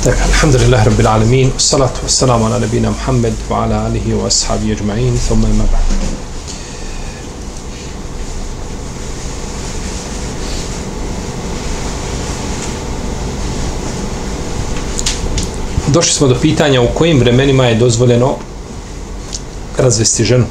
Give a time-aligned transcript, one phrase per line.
[0.00, 5.12] Tak, alhamdulillah, rabbil alamin Salatu wassalamu ala nabina Muhammed Wa ala alihi wa ashabi ajma'in
[5.28, 6.30] Thumma ima ba'd
[15.92, 18.36] došli smo do pitanja u kojim vremenima je dozvoljeno
[19.78, 20.46] razvesti ženu.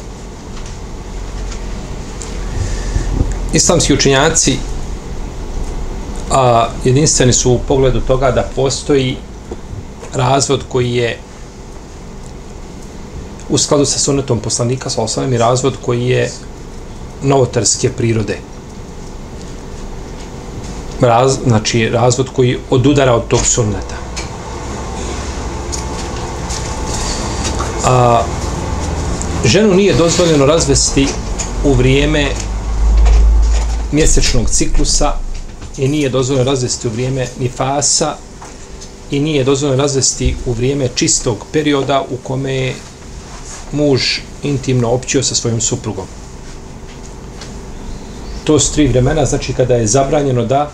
[3.53, 4.57] Islamski učinjaci
[6.31, 9.17] a, jedinstveni su u pogledu toga da postoji
[10.19, 11.17] razvod koji je
[13.49, 16.31] u skladu sa sunetom poslanika sa osnovim i razvod koji je
[17.23, 18.37] novotarske prirode.
[21.01, 24.09] Raz, znači razvod koji odudara od tog sunneta.
[27.89, 28.23] a,
[29.45, 31.07] ženu nije dozvoljeno razvesti
[31.63, 32.27] u vrijeme
[33.91, 35.13] mjesečnog ciklusa
[35.77, 38.15] i nije dozvoljeno razvesti u vrijeme nifasa
[39.11, 42.75] i nije dozvoljeno razvesti u vrijeme čistog perioda u kome je
[43.71, 44.01] muž
[44.43, 46.05] intimno općio sa svojim suprugom.
[48.43, 50.71] To su tri vremena, znači kada je zabranjeno da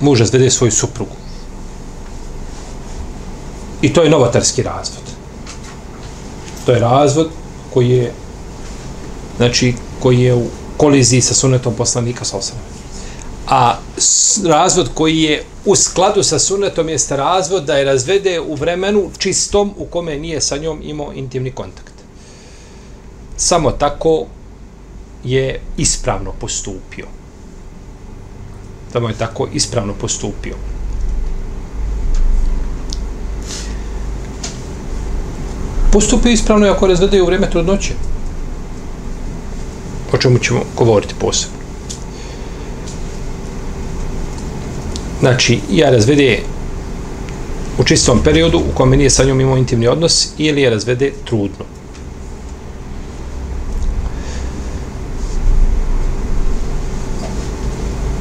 [0.00, 1.16] muž razvede svoju suprugu.
[3.82, 5.04] I to je novotarski razvod.
[6.66, 7.30] To je razvod
[7.74, 8.12] koji je
[9.36, 12.56] znači koji je u koliziji sa sunetom poslanika sa osam.
[13.50, 13.78] A
[14.44, 19.74] razvod koji je u skladu sa sunetom jeste razvod da je razvede u vremenu čistom
[19.76, 21.92] u kome nije sa njom imao intimni kontakt.
[23.36, 24.26] Samo tako
[25.24, 27.06] je ispravno postupio.
[28.92, 30.54] Samo je tako ispravno postupio.
[35.92, 37.94] Postupio ispravno ako razvede u vreme trudnoće.
[40.12, 41.59] O čemu ćemo govoriti posebno.
[45.20, 46.38] Znači, ja razvede
[47.78, 51.64] u čistom periodu u kome nije sa njom imao intimni odnos ili je razvede trudno.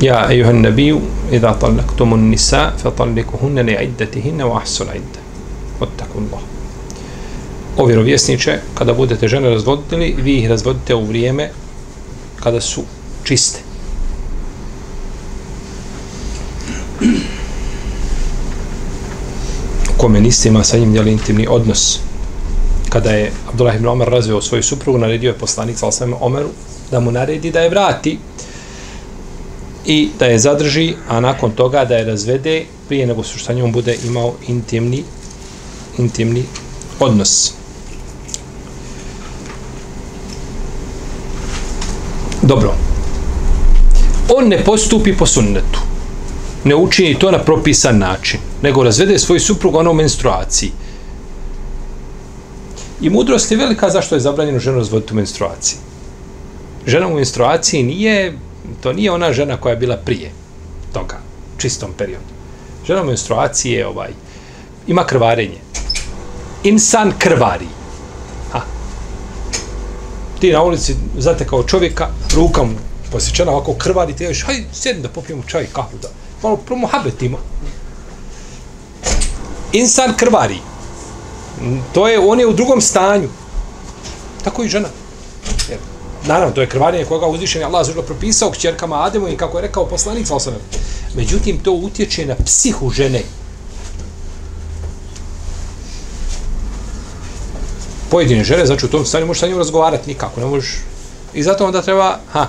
[0.01, 1.01] Ja, ejuhan nabiju,
[1.31, 5.19] idha talaktumun nisa, fa talikuhunne li iddatihinne wa ahsul idda.
[5.79, 6.49] Ottakullahu
[7.79, 11.49] o vjerovjesniče, kada budete žene razvodili, vi ih razvodite u vrijeme
[12.39, 12.83] kada su
[13.23, 13.68] čiste.
[19.99, 21.99] Kome niste ima sa njim djeli intimni odnos.
[22.89, 26.49] Kada je Abdullah ibn Omer razveo svoju suprugu, naredio je poslanik sa osvijem Omeru
[26.91, 28.19] da mu naredi da je vrati
[29.85, 33.71] i da je zadrži, a nakon toga da je razvede prije nego što sa njom
[33.71, 35.03] bude imao intimni
[35.97, 36.43] intimni
[36.99, 37.53] odnos.
[42.41, 42.73] Dobro.
[44.29, 45.88] On ne postupi po sunnetu.
[46.63, 48.39] Ne učini to na propisan način.
[48.61, 50.71] Nego razvede svoj suprug ono u menstruaciji.
[53.01, 55.79] I mudrost je velika zašto je zabranjeno ženu razvoditi u menstruaciji.
[56.87, 58.37] Žena u menstruaciji nije,
[58.81, 60.31] to nije ona žena koja je bila prije
[60.93, 61.17] toga,
[61.57, 62.33] čistom periodu.
[62.87, 64.11] Žena u menstruaciji je ovaj,
[64.87, 65.59] ima krvarenje.
[66.63, 67.67] Insan krvari
[70.39, 72.73] ti na ulici znate kao čovjeka, ruka mu
[73.11, 76.07] posjećena ovako krvari, ti ješ, hajde, sjedni da popijemo čaj, kahu, da
[76.43, 77.37] Ono, malo promuhabetimo.
[79.73, 80.59] Insan krvari.
[81.93, 83.29] To je, on je u drugom stanju.
[84.43, 84.87] Tako i žena.
[85.69, 85.79] Jer,
[86.27, 89.61] naravno, to je krvarenje koga uzvišen je Allah zašto propisao kćerkama Ademu i kako je
[89.61, 90.27] rekao poslanik,
[91.15, 93.23] međutim, to utječe na psihu žene.
[98.09, 100.77] pojedine žene, znači u tom stanju možeš sa njom razgovarati nikako, ne možeš.
[101.33, 102.47] I zato onda treba, ha,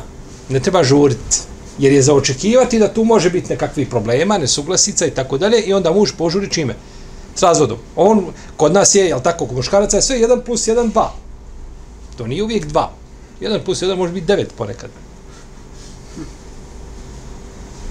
[0.49, 1.38] ne treba žuriti,
[1.81, 5.73] jer je za očekivati da tu može biti nekakvih problema, nesuglasica i tako dalje, i
[5.73, 6.77] onda muž požuri čime?
[7.35, 7.79] S razvodom.
[7.97, 11.06] On, kod nas je, jel tako, kod muškaraca je sve 1 plus 1, 2.
[12.19, 12.87] To nije uvijek 2.
[13.41, 14.91] 1 plus 1 može biti 9 ponekad.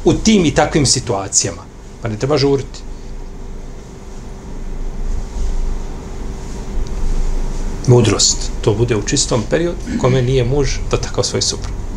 [0.06, 1.62] U tim i takvim situacijama.
[2.02, 2.90] Pa ne treba žuriti.
[7.90, 8.52] mudrost.
[8.62, 11.89] To bude u čistom periodu kome nije muž dotakao svoj suprug.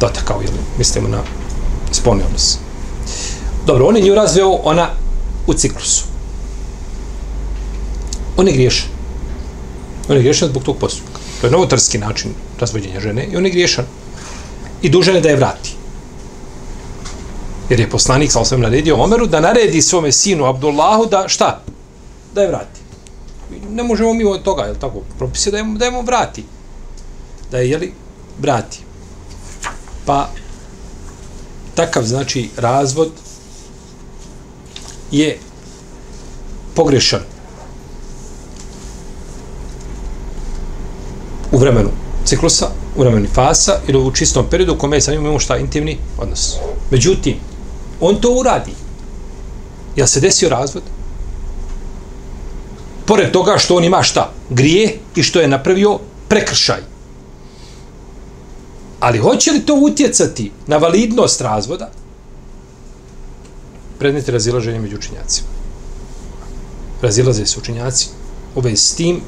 [0.00, 1.22] Dotakao jel, mislimo na
[1.92, 2.58] spolni odnos.
[3.66, 4.88] Dobro, on je nju razveo, ona
[5.46, 6.04] u ciklusu.
[8.36, 8.88] On je griješan.
[10.08, 11.20] On je griješan zbog tog postupka.
[11.40, 12.30] To je novotarski način
[12.60, 13.84] razvođenja žene i on je griješan.
[14.82, 15.74] I dužan je da je vrati.
[17.70, 21.62] Jer je poslanik, sa osvijem, naredio Omeru da naredi svome sinu Abdullahu da šta?
[22.34, 22.80] Da je vrati.
[23.70, 25.02] Ne možemo mi od toga, jel tako?
[25.18, 26.44] Propise da je, da je mu vrati.
[27.50, 27.92] Da je, jeli,
[28.38, 28.78] vrati.
[30.10, 30.28] Pa,
[31.74, 33.10] takav, znači, razvod
[35.10, 35.38] je
[36.74, 37.20] pogrešan
[41.52, 41.90] u vremenu
[42.24, 42.66] ciklusa,
[42.96, 45.98] u vremenu fasa ili u čistom periodu u kome je sa njim imamo šta intimni
[46.18, 46.54] odnos.
[46.90, 47.36] Međutim,
[48.00, 48.72] on to uradi.
[49.96, 50.82] Ja se desio razvod?
[53.06, 54.32] Pored toga što on ima šta?
[54.48, 55.98] Grije i što je napravio
[56.28, 56.89] prekršaj.
[59.00, 61.90] Ali hoće li to utjecati na validnost razvoda?
[63.98, 65.48] Predmet je razilaženje među učinjacima.
[67.02, 68.08] Razilaze se učinjaci
[68.54, 69.20] u vezi s tim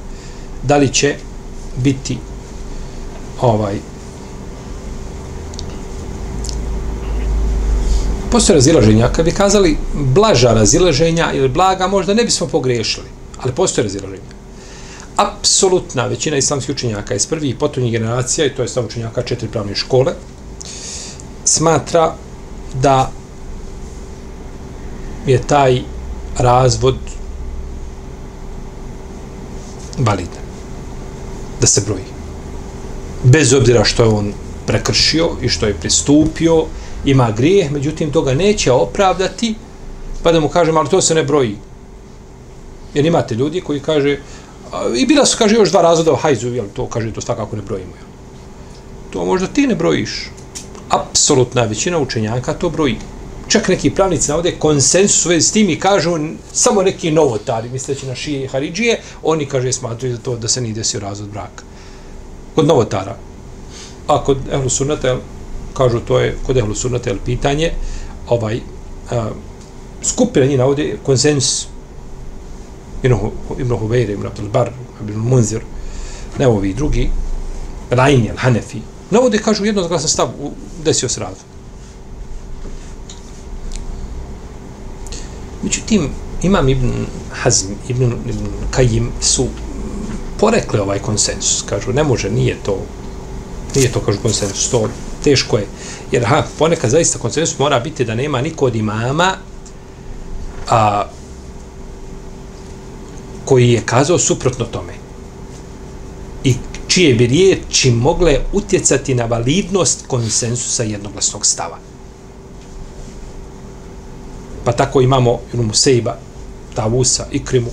[0.63, 1.17] da li će
[1.77, 2.19] biti
[3.41, 3.79] ovaj
[8.33, 13.07] postoje razilaženja, kad bi kazali blaža razilaženja ili blaga, možda ne bismo pogriješili,
[13.39, 14.42] ali postoje razilaženja.
[15.23, 19.49] Apsolutna većina islamskih učenjaka iz prvih i potonjih generacija, i to je stav učenjaka četiri
[19.49, 20.13] pravne škole,
[21.45, 22.15] smatra
[22.75, 23.11] da
[25.27, 25.83] je taj
[26.39, 26.97] razvod
[29.99, 30.43] validan.
[31.61, 32.05] Da se broji.
[33.25, 34.33] Bez obzira što je on
[34.67, 36.65] prekršio i što je pristupio,
[37.05, 39.55] ima grijeh, međutim toga neće opravdati,
[40.23, 41.57] pa da mu kažem, ali to se ne broji.
[42.95, 44.19] Jer imate ljudi koji kaže,
[44.97, 47.63] i bila su, kaže, još dva razreda u hajzu, jel, to kaže, to svakako ne
[47.63, 47.93] brojimo.
[47.97, 48.07] Jel.
[49.11, 50.31] To možda ti ne brojiš.
[50.89, 52.97] Apsolutna većina učenjaka to broji
[53.53, 56.19] čak neki pravnici navode konsensus u s tim i kažu
[56.53, 60.61] samo neki novotari, misleći na šije i haridžije, oni, kaže, smatruju za to da se
[60.61, 61.65] nije desio razvod braka.
[62.55, 63.17] Kod novotara.
[64.07, 65.17] A kod ehlu sunnata,
[65.75, 67.73] kažu to je kod ehlu sunnata, pitanje,
[68.29, 68.61] ovaj,
[69.11, 69.31] a,
[70.03, 71.67] skupina njih navode konsensus
[73.03, 74.71] Ibn Huvejre, Ibn Abdul Bar,
[75.01, 75.61] Ibn Munzir,
[76.39, 77.11] ne ovi drugi,
[77.91, 80.29] Rajni, Hanefi, navode, kažu, jednozglasan stav,
[80.85, 81.53] desio se razvod.
[85.63, 86.09] Međutim,
[86.43, 86.93] Imam Ibn
[87.33, 89.47] Hazm, Ibn, Ibn Kajim su
[90.41, 91.63] porekle ovaj konsensus.
[91.69, 92.79] Kažu, ne može, nije to,
[93.75, 94.89] nije to, kažu, konsensus, to
[95.25, 95.67] teško je.
[96.13, 99.35] Jer, ha, ponekad zaista konsensus mora biti da nema niko od imama
[100.71, 101.05] a,
[103.45, 104.93] koji je kazao suprotno tome.
[106.45, 106.55] I
[106.89, 111.79] čije bi riječi mogle utjecati na validnost konsensusa jednoglasnog stava.
[114.65, 116.17] Pa tako imamo Ibn Musejba,
[116.75, 117.71] Tavusa, Ikrimu,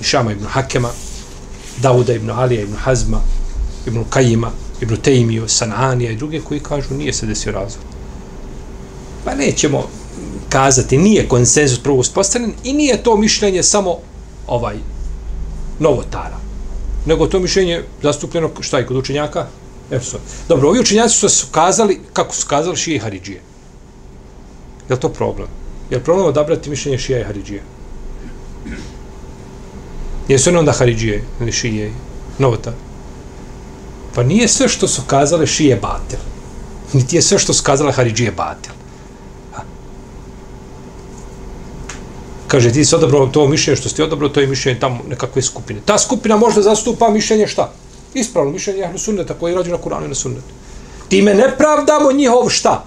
[0.00, 0.88] Šama ibn Hakema,
[1.82, 3.20] Dauda ibn Alija ibn Hazma,
[3.86, 4.50] ibn Kajima,
[4.80, 7.84] ibn Tejmiju, Sananija i druge koji kažu nije se desio razvod.
[9.24, 9.88] Pa nećemo
[10.48, 13.98] kazati, nije konsenzus prvo uspostavljen i nije to mišljenje samo
[14.46, 14.76] ovaj
[15.78, 16.36] novotara.
[17.06, 19.46] Nego to mišljenje zastupljeno šta je kod učenjaka?
[19.90, 20.18] Efso.
[20.48, 23.40] Dobro, ovi učenjaci su kazali, kako su kazali, šije i haridžije.
[24.88, 25.48] Je to problem?
[25.90, 27.62] Je li problem odabrati mišljenje šija i haridžije?
[30.28, 31.92] Jesu oni onda haridžije ili šije
[32.38, 32.72] i?
[34.14, 36.20] Pa nije sve što su kazale šije batel.
[36.92, 38.74] Niti je sve što su kazale haridžije batel.
[42.52, 45.80] Kaže, ti si odabrao to mišljenje što ste odabrao, to je mišljenje tamo nekakve skupine.
[45.84, 47.72] Ta skupina možda zastupa mišljenje šta?
[48.14, 50.52] Ispravno mišljenje ahlu sunneta koji je rađeno na Kuranu i na sunnetu.
[51.08, 52.84] Time ne pravdamo njihov šta?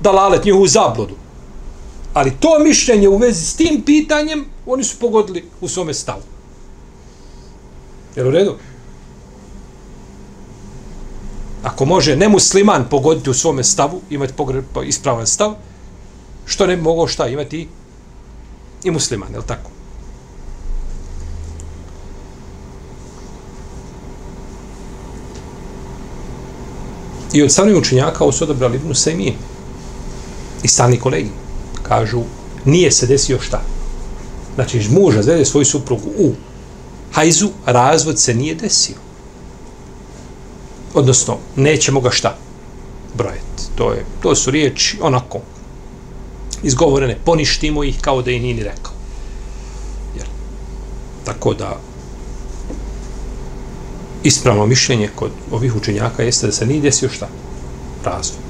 [0.00, 1.14] Dalalet, njihovu zablodu.
[2.14, 6.22] Ali to mišljenje u vezi s tim pitanjem, oni su pogodili u svome stavu.
[8.16, 8.56] Jel u redu?
[11.62, 14.32] Ako može nemusliman pogoditi u svome stavu, imati
[14.74, 15.54] pa ispravan stav,
[16.46, 17.68] što ne bi mogao šta imati
[18.84, 19.70] i musliman, je li tako?
[27.32, 29.34] I od samih učenjaka ovo su odabrali Ibnu Sejmin
[30.62, 31.30] i stalni kolegi
[31.82, 32.22] kažu,
[32.64, 33.62] nije se desio šta.
[34.54, 36.32] Znači, muž razvede svoju suprugu u
[37.12, 38.96] hajzu, razvod se nije desio.
[40.94, 42.36] Odnosno, nećemo ga šta
[43.14, 43.62] brojeti.
[43.74, 45.40] To, je, to su riječi onako
[46.66, 48.92] izgovorene, poništimo ih kao da i nini rekao.
[50.16, 50.26] Jer,
[51.24, 51.76] tako da
[54.24, 57.28] ispravno mišljenje kod ovih učenjaka jeste da se nije desio šta?
[58.04, 58.42] Razvoj.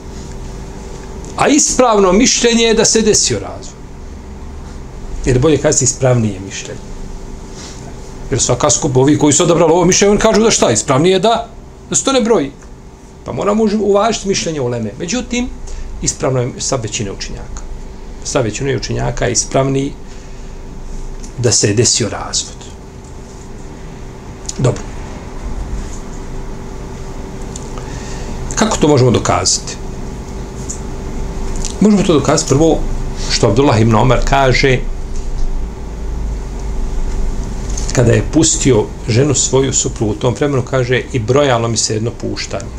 [1.36, 3.76] A ispravno mišljenje je da se desio razvoj.
[5.24, 6.80] Jer bolje kazati ispravnije mišljenje.
[8.30, 11.18] Jer svaka skup, ovi koji su odabrali ovo mišljenje, oni kažu da šta, ispravnije je
[11.18, 11.48] da,
[11.90, 12.50] da se to ne broji.
[13.24, 14.92] Pa moramo uvažiti mišljenje u Leme.
[14.98, 15.48] Međutim,
[16.02, 17.65] ispravno je sa većine učinjaka.
[18.26, 19.92] Sa većine učinjaka je ispravniji
[21.38, 22.56] da se je desio razvod.
[24.58, 24.82] Dobro.
[28.54, 29.76] Kako to možemo dokazati?
[31.80, 32.78] Možemo to dokazati prvo
[33.30, 34.78] što Abdullah ibn Omar kaže
[37.92, 42.10] kada je pustio ženu svoju suprugu u tom vremenu kaže i brojalo mi se jedno
[42.20, 42.76] puštanje.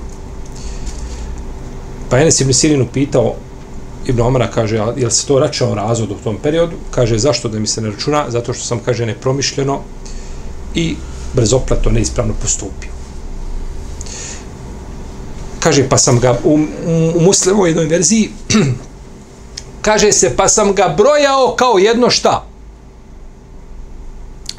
[2.09, 3.35] Pa Enes ibn Sirin pitao
[4.07, 6.75] Ibn Omara kaže, je li se to računao razvod u tom periodu?
[6.91, 8.25] Kaže, zašto da mi se ne računa?
[8.29, 9.81] Zato što sam, kaže, nepromišljeno
[10.75, 10.95] i
[11.33, 12.89] brzoplato neispravno postupio.
[15.59, 16.59] Kaže, pa sam ga u,
[17.15, 18.29] u, u jednoj verziji
[19.87, 22.45] kaže se, pa sam ga brojao kao jedno šta?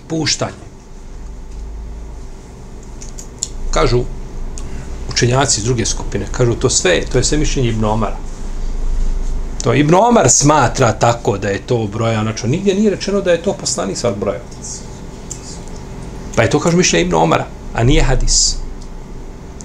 [0.09, 0.69] Puštanje.
[3.71, 4.05] Kažu
[5.13, 8.28] učenjaci iz druge skupine, kažu to sve, to je sve mišljenje Ibn Omara.
[9.69, 13.43] To Ibn Omar smatra tako da je to broja, znači nigdje nije rečeno da je
[13.43, 14.41] to poslanik sa brojao.
[16.37, 18.57] Pa je to, kažu mišljenje Ibn Omara, a nije hadis.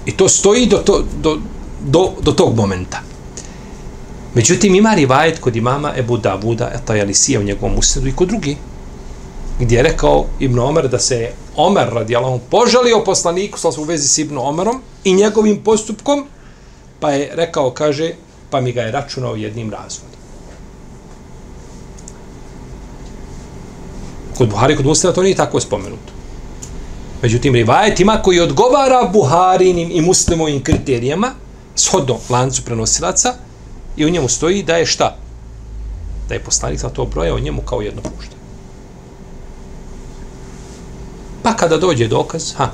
[0.06, 1.38] I to stoji do, to, do,
[1.80, 3.00] do, do tog momenta.
[4.34, 8.56] Međutim, ima rivajet kod imama Ebu Davuda, taj je u njegovom usredu i kod drugi,
[9.60, 14.18] gdje je rekao Ibn Omer da se Omer radijalom požalio poslaniku sa u vezi s
[14.18, 16.26] Ibn Omerom i njegovim postupkom,
[17.00, 18.12] pa je rekao, kaže,
[18.54, 20.20] pa mi ga je računao jednim razvodom.
[24.38, 26.12] Kod Buhari, kod Muslima to nije tako spomenuto.
[27.22, 31.32] Međutim, rivajetima koji odgovara Buharinim i muslimovim kriterijama,
[31.74, 33.34] shodno lancu prenosilaca,
[33.96, 35.16] i u njemu stoji da je šta?
[36.28, 38.36] Da je poslanik sa to broja o njemu kao jedno pušte.
[41.42, 42.70] Pa kada dođe dokaz, ha,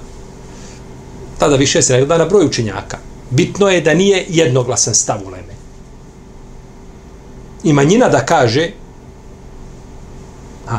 [1.39, 2.99] tada više se ne gleda na broj učenjaka.
[3.31, 5.31] Bitno je da nije jednoglasan stav u
[7.65, 8.71] I manjina da kaže,
[10.69, 10.79] a,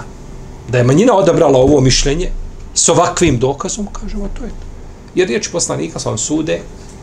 [0.70, 2.32] da je manjina odabrala ovo mišljenje,
[2.74, 4.66] s ovakvim dokazom, kažemo, to je to.
[5.16, 6.60] Jer riječ poslanika sa sude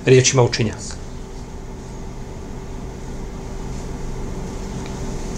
[0.06, 0.98] riječima učenjaka.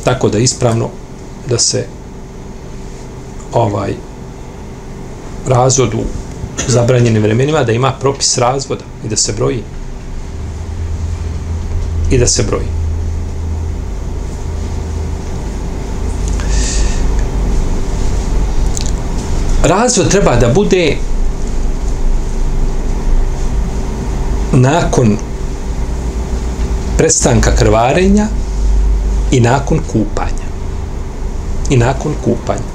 [0.05, 0.89] Tako da ispravno
[1.49, 1.87] da se
[3.53, 3.95] ovaj
[5.47, 6.05] razvod u
[6.69, 9.63] zabranjenim vremenima, da ima propis razvoda i da se broji.
[12.11, 12.80] I da se broji.
[19.71, 20.97] Razvod treba da bude
[24.53, 25.17] nakon
[26.99, 28.27] prestanka krvarenja
[29.31, 30.47] i nakon kupanja.
[31.71, 32.71] I nakon kupanja.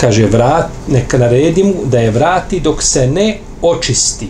[0.00, 4.28] Kaže, vrat, neka naredi mu da je vrati dok se ne očisti.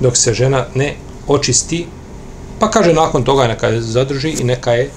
[0.00, 0.94] Dok se žena ne
[1.26, 1.86] očisti.
[2.58, 4.90] Pa kaže, nakon toga neka je zadrži i neka je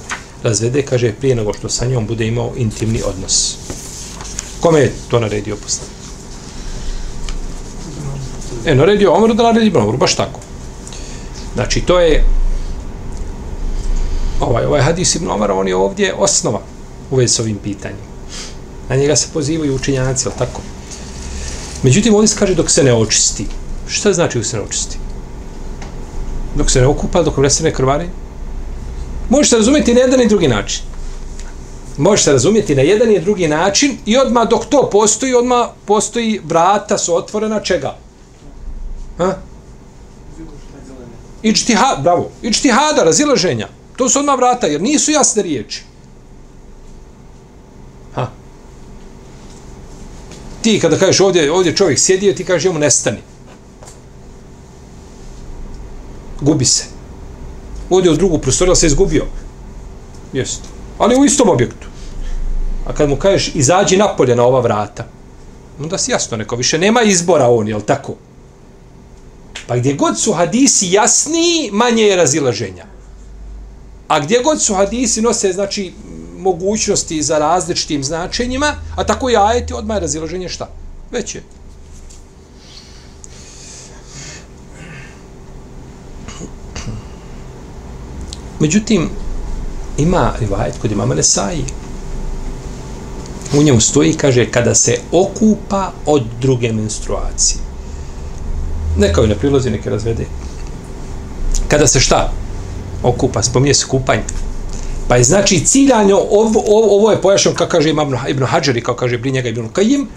[0.44, 3.67] razvede, kaže, prije nego što sa njom bude imao intimni odnos.
[4.68, 5.96] Kome je to naredio poslanik?
[8.66, 10.40] E, naredio Omeru da naredi Ibn Omeru, baš tako.
[11.54, 12.24] Znači, to je
[14.40, 16.62] ovaj, ovaj hadis Ibn Omara, on je ovdje osnova
[17.12, 17.98] u vezi s ovim pitanjem.
[18.90, 20.62] Na njega se pozivaju učinjanci, ali tako?
[21.84, 23.48] Međutim, ovdje se kaže dok se ne očisti.
[23.88, 24.98] Šta znači dok se ne očisti?
[26.56, 28.10] Dok se ne okupa, dok ne se ne krvari?
[29.30, 30.97] Možete razumjeti na jedan i drugi način
[31.98, 36.42] može se razumjeti na jedan i drugi način i odma dok to postoji, odma postoji
[36.46, 37.98] vrata su otvorena čega?
[39.18, 39.38] Ha?
[41.44, 43.68] Ičtihad, bravo, ičtihada, razilaženja.
[43.96, 45.84] To su odma vrata, jer nisu jasne riječi.
[48.16, 48.28] Ha?
[50.62, 53.20] Ti kada kažeš ovdje, ovdje čovjek sjedio, ti kažeš mu nestani.
[56.42, 56.84] Gubi se.
[57.90, 59.26] Ovdje u drugu prostoriju, se izgubio.
[60.34, 61.87] Jeste ali u istom objektu.
[62.88, 65.06] A kad mu kažeš, izađi napolje na ova vrata,
[65.82, 68.16] onda si jasno neko, više nema izbora on, jel tako?
[69.68, 72.86] Pa gdje god su hadisi jasni, manje je razilaženja.
[74.08, 75.94] A gdje god su hadisi nose, znači,
[76.38, 80.70] mogućnosti za različitim značenjima, a tako i ajeti, odmah je razilaženje šta?
[81.12, 81.44] Već je.
[88.60, 89.10] Međutim,
[89.98, 91.66] ima rivajet kod imama Nesaji.
[93.54, 97.60] U njemu stoji, kaže, kada se okupa od druge menstruacije.
[98.98, 100.26] Neka joj ne prilozi, neke razvede.
[101.68, 102.32] Kada se šta?
[103.04, 104.24] okupa, spominje se kupanje.
[105.08, 109.22] Pa je znači ciljanje, ovo, ovo, je pojašnjeno, kako kaže Ibn, Ibn Hadžari, kako kaže
[109.22, 110.08] pri njega Ibn Kajim,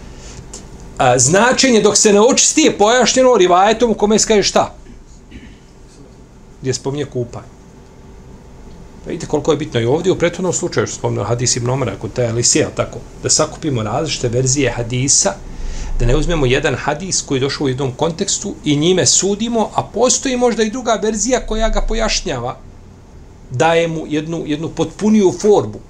[0.98, 4.74] a, značenje dok se ne očisti je pojašnjeno rivajetom u kome se kaže šta?
[6.60, 7.59] Gdje spominje kupanje.
[9.06, 12.12] Vidite koliko je bitno i ovdje u prethodnom slučaju, što spomnio hadis Ibn Omara, kod
[12.12, 15.34] taj Alisija, tako, da sakupimo različite verzije hadisa,
[15.98, 19.82] da ne uzmemo jedan hadis koji je došao u jednom kontekstu i njime sudimo, a
[19.82, 22.56] postoji možda i druga verzija koja ga pojašnjava,
[23.50, 25.80] daje mu jednu, jednu potpuniju formu.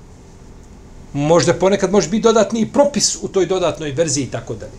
[1.13, 4.79] Možda ponekad može biti dodatni propis u toj dodatnoj verziji i tako dalje.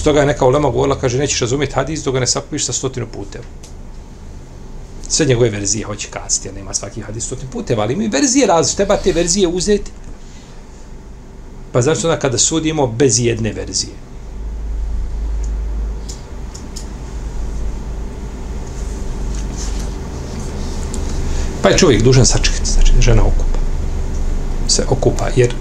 [0.00, 3.06] Stoga je neka ulema govorila, kaže, nećeš razumjeti hadis dok ga ne sakupiš sa stotinu
[3.06, 3.44] puteva.
[5.14, 8.76] Sve njegove verzije hoće kazati, jer nema svaki hadis stotinu puteva, ali imaju verzije različite,
[8.76, 9.90] treba te verzije uzeti.
[11.72, 13.92] Pa znači onda kada sudimo bez jedne verzije.
[21.62, 23.58] Pa je čovjek dužan sačekati, znači žena okupa.
[24.68, 25.54] Se okupa, jer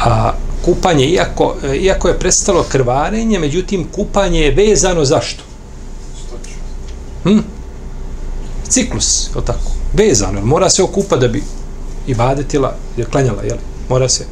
[0.00, 0.32] a,
[0.64, 5.42] kupanje, iako, iako je prestalo krvarenje, međutim, kupanje je vezano zašto?
[7.22, 7.57] Hm?
[8.68, 9.70] Ciklus, je tako?
[9.92, 11.42] Vezano, mora se okupa da bi
[12.06, 13.56] i badetila, je klanjala, jel?
[13.88, 14.24] Mora se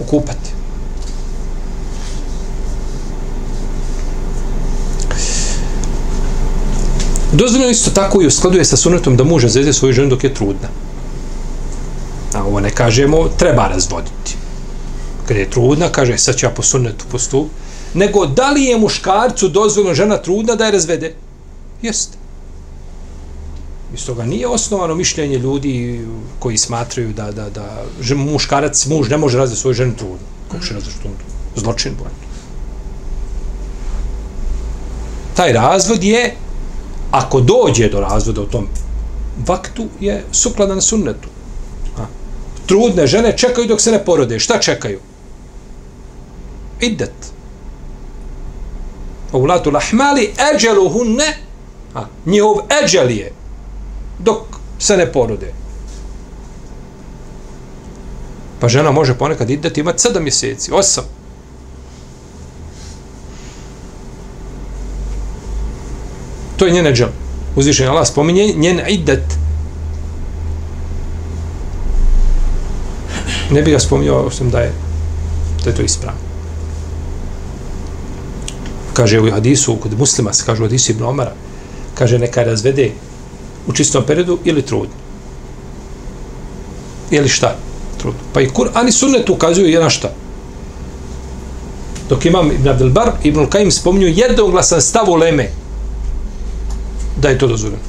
[0.00, 0.56] okupati.
[7.32, 10.68] Dozvoljeno isto tako i uskladuje sa sunetom da muža zvezde svoju ženu dok je trudna.
[12.34, 14.36] A ovo ne kažemo, treba razvoditi.
[15.28, 17.48] Kad je trudna, kaže, e, sad ću ja po sunetu postup.
[17.94, 21.14] Nego, da li je muškarcu dozvoljeno žena trudna da je razvede?
[21.82, 22.25] Jeste.
[23.94, 26.06] Iz toga nije osnovano mišljenje ljudi
[26.38, 30.26] koji smatraju da, da, da muškarac, muž ne može razvesti svoju ženu trudnu.
[30.50, 31.18] Kako će razvesti trudnu?
[31.56, 32.16] Zločin bojno.
[35.36, 36.34] Taj razvod je
[37.10, 38.68] ako dođe do razvoda u tom
[39.46, 41.28] vaktu, je sukladan sunnetu.
[41.98, 42.06] A.
[42.66, 44.38] Trudne žene čekaju dok se ne porode.
[44.38, 45.00] Šta čekaju?
[46.80, 47.32] Idet.
[49.32, 51.36] Ovlatu lahmali eđeluhunne,
[51.94, 53.32] a, njihov eđel je
[54.18, 54.42] dok
[54.78, 55.52] se ne porode.
[58.60, 61.04] Pa žena može ponekad ideti imati sedam mjeseci, osam.
[66.56, 67.08] To je njen džel.
[67.56, 69.38] Uzvišen Allah spominje njen idet.
[73.50, 74.72] Ne bi ga spominjao osim da je
[75.66, 76.20] da je to ispravno.
[78.92, 81.32] Kaže u hadisu, kod muslima se kaže u hadisu Ibn Omara,
[81.94, 82.90] kaže neka razvede
[83.66, 84.94] u čistom periodu ili trudno.
[87.10, 87.56] Ili šta?
[87.98, 88.20] Trudno.
[88.32, 90.10] Pa i Kur'an i sunnet ukazuju jedan šta?
[92.08, 95.50] Dok imam Ibn Abdelbar, Ibn Kajim spominju jednoglasan stav u Leme,
[97.20, 97.82] da je to dozvoljeno.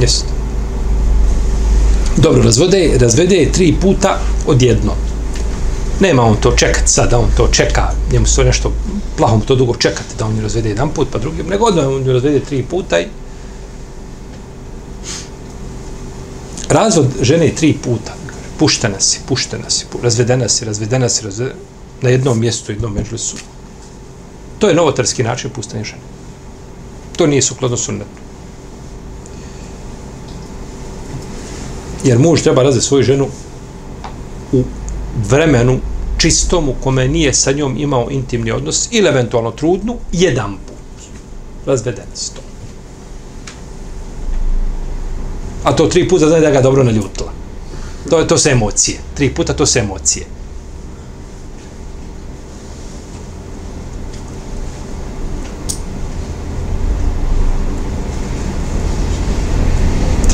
[0.00, 0.26] Jeste.
[2.16, 5.09] Dobro, razvode, razvede je tri puta odjedno.
[6.00, 8.72] Nema on to čekat sada, on to čeka, njemu se to nešto,
[9.16, 11.86] plaho mu to dugo čekati da on ju razvede jedan put, pa drugi, nego odmah
[11.86, 13.06] on ju razvede tri puta i
[16.68, 18.14] razvod žene tri puta.
[18.58, 21.56] Puštena si, puštena si, razvedena si, razvedena si, razvedena
[22.02, 23.36] na jednom mjestu, jednom međlisu.
[24.58, 26.02] To je novotarski način puštanja žene.
[27.16, 28.20] To nije sukladno sunnetu.
[32.04, 33.28] Jer muž treba razvesti svoju ženu
[34.52, 34.64] u
[35.28, 35.78] vremenu
[36.18, 41.06] čistom u kome nije sa njom imao intimni odnos ili eventualno trudnu, jedan put.
[41.66, 42.44] Razveden s tom.
[45.64, 47.32] A to tri puta znači da ga dobro naljutila.
[48.10, 48.98] To je to se emocije.
[49.14, 50.26] Tri puta to se emocije.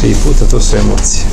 [0.01, 1.25] Tri puta to su emocije.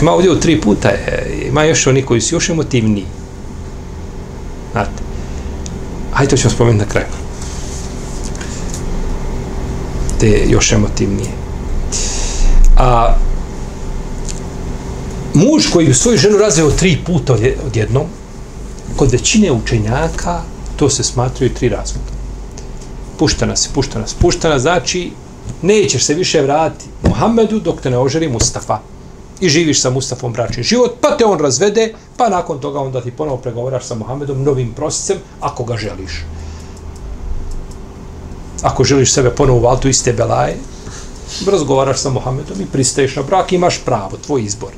[0.00, 0.90] Ima ovdje u tri puta,
[1.48, 3.06] ima još oni koji su još emotivniji.
[4.72, 5.02] Znate.
[6.12, 7.06] Hajde to ćemo spomenuti na kraju.
[10.20, 11.30] Te još emotivnije.
[12.76, 13.16] A
[15.34, 18.04] muž koji svoju ženu razveo tri puta odjednom,
[18.96, 20.40] kod većine učenjaka
[20.76, 22.10] to se smatraju tri razvoda.
[23.18, 25.10] Puštena si, puštena si, puštena znači
[25.62, 28.78] nećeš se više vratiti Muhammedu dok te ne ožeri Mustafa
[29.40, 33.10] i živiš sa Mustafom bračni život, pa te on razvede, pa nakon toga onda ti
[33.10, 36.24] ponovo pregovaraš sa Mohamedom novim prosicem, ako ga želiš.
[38.62, 40.56] Ako želiš sebe ponovo u valtu iste belaje,
[41.46, 44.70] razgovaraš sa Mohamedom i pristaješ na brak, imaš pravo, tvoj izbor.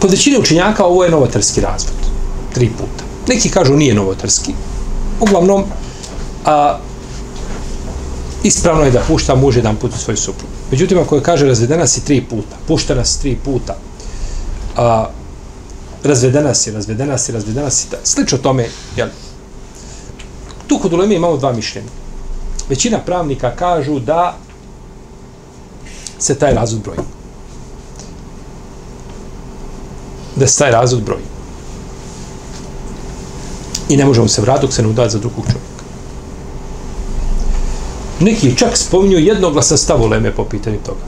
[0.00, 1.94] Kod većine učenjaka ovo je novotarski razvod.
[2.54, 3.04] Tri puta.
[3.28, 4.52] Neki kažu nije novotarski.
[5.20, 5.64] Uglavnom,
[6.44, 6.78] a,
[8.42, 10.52] ispravno je da pušta muž jedan put u svoju suprugu.
[10.70, 13.76] Međutim, ako je kaže razvedena si tri puta, puštena si tri puta,
[14.76, 15.10] a,
[16.04, 19.08] razvedena si, razvedena si, razvedena si, da, slično tome, jel?
[20.66, 21.88] Tu kod uleme imamo dva mišljenja.
[22.68, 24.36] Većina pravnika kažu da
[26.18, 26.98] se taj razvod broji.
[30.36, 31.24] Da se taj razvod broji.
[33.88, 35.77] I ne možemo se vratiti dok se ne udaje za drugog čovjeka.
[38.20, 41.00] Neki čak spominju jednoglasan stav uleme po pitanju toga.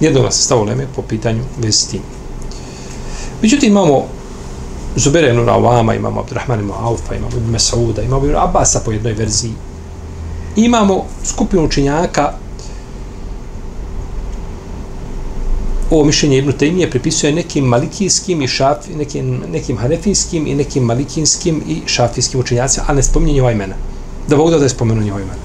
[0.00, 2.02] Jednoglasan stav uleme po pitanju vezi s tim.
[3.42, 4.04] Međutim, imamo
[4.96, 9.12] Zubere ibn Ravama, imamo Abdurrahman ibn Aufa, imamo ibn Mesauda, imamo ibn Abasa po jednoj
[9.12, 9.52] verziji.
[10.56, 12.32] Imamo skupinu učenjaka
[15.90, 21.62] ovo mišljenje Ibn Taymije pripisuje nekim malikijskim i šaf, nekim, nekim hanefijskim i nekim malikinskim
[21.68, 23.74] i šafijskim učenjacima, ali ne spominje ova imena.
[24.28, 25.42] Da Bog da je spomenuo njihova imena.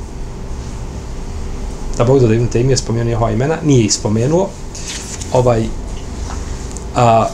[1.98, 4.50] Da Bog da Ibn Taymije spomenuo njihova imena, nije ih spomenuo.
[5.34, 5.66] Ovaj,
[6.96, 7.28] a,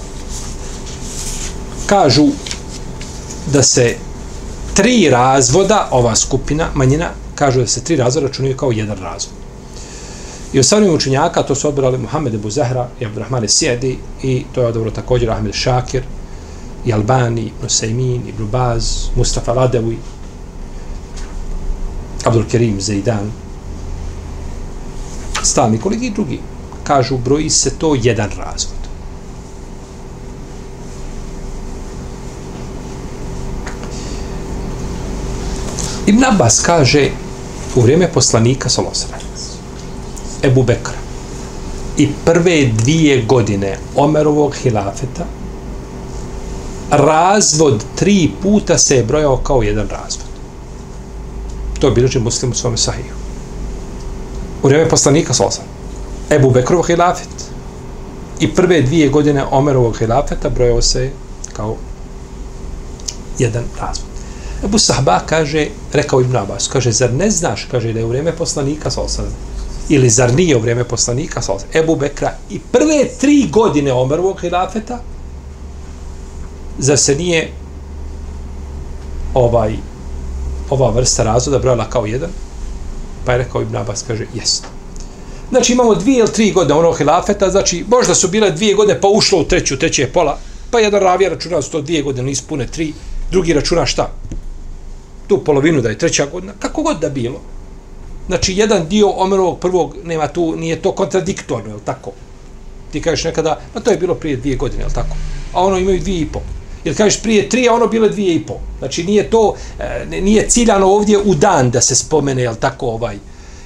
[1.86, 2.28] kažu
[3.54, 3.96] da se
[4.74, 9.38] tri razvoda, ova skupina, manjina, kažu da se tri razvoda računaju kao jedan razvod.
[10.54, 14.68] I ostavljamo učenjaka, to su odbrali Muhammed Ebu Zahra i Abdurrahman Sjedi i to je
[14.68, 16.04] odobro također Ahmed Šakir
[16.86, 19.98] i Albani, Ibn Sejmin, Ibn Baz, Mustafa Radevi,
[22.26, 23.32] Abdul Kerim Zeidan,
[25.44, 26.40] stalni kolegi i drugi.
[26.84, 28.78] Kažu, broji se to jedan razvod.
[36.08, 37.10] Ibn Abbas kaže
[37.76, 39.18] u vrijeme poslanika Solosra,
[40.44, 40.98] Ebu Bekra
[41.98, 45.26] i prve dvije godine Omerovog hilafeta
[46.92, 50.27] razvod tri puta se je brojao kao jedan razvod.
[51.80, 53.14] To je bilježi muslim u svome sahiju.
[54.64, 55.68] U vrijeme poslanika Solosara
[56.30, 57.30] Ebu Bekrov hilafet
[58.40, 61.12] i prve dvije godine Omerovog hilafeta brojao se
[61.54, 61.76] kao
[63.40, 64.08] jedan razvod.
[64.64, 68.32] Ebu Sahba kaže, rekao Ibn Abbas, kaže, zar ne znaš, kaže, da je u vrijeme
[68.36, 69.02] poslanika sa
[69.90, 75.00] ili zar nije u vrijeme poslanika sa Ebu Bekra i prve tri godine Omerovog hilafeta,
[76.80, 77.52] zar se nije
[79.34, 79.78] ovaj
[80.70, 82.30] ova vrsta razvoda brojala kao jedan?
[83.26, 84.66] Pa je rekao Ibn Abbas, kaže, jest.
[85.50, 89.08] Znači imamo dvije ili tri godine onog hilafeta, znači možda su bile dvije godine pa
[89.08, 90.38] ušlo u treću, treće je pola,
[90.72, 92.94] pa jedan ravija računa su to dvije godine, nisu pune tri,
[93.32, 94.10] drugi računa šta?
[95.28, 97.42] tu polovinu da je treća godina, kako god da bilo.
[98.28, 102.12] Znači, jedan dio Omerovog prvog nema tu, nije to kontradiktorno, je li tako?
[102.92, 105.16] Ti kažeš nekada, pa to je bilo prije dvije godine, je li tako?
[105.54, 106.42] A ono imaju dvije i po.
[106.88, 108.54] Jer kažeš prije tri, a ono bile dvije i po.
[108.80, 113.18] Znači, nije to, e, nije ciljano ovdje u dan da se spomene, jel tako, ovaj.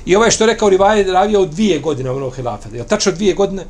[0.06, 2.76] I ovaj što je rekao Rivaje, ravio u dvije godine Omerovog hilafeta.
[2.76, 3.66] Jel tačno dvije godine?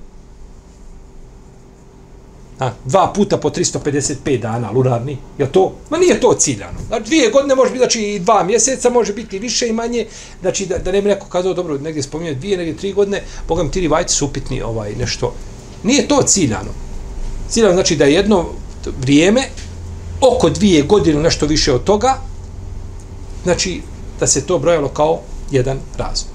[2.60, 5.74] A, dva puta po 355 dana lunarni, je to?
[5.90, 6.80] Ma nije to ciljano.
[6.88, 10.06] Znači, dvije godine može biti, znači i dva mjeseca, može biti više i manje,
[10.42, 13.72] znači da, da ne bi neko kazao, dobro, negdje spominje dvije, negdje tri godine, bogam
[13.72, 15.34] ti rivajci su upitni ovaj, nešto.
[15.84, 16.72] Nije to ciljano.
[17.50, 18.46] Ciljano znači da je jedno
[19.02, 19.42] vrijeme,
[20.22, 22.18] oko dvije godine, nešto više od toga,
[23.44, 23.82] znači
[24.20, 25.20] da se to brojalo kao
[25.52, 26.32] jedan razvoj.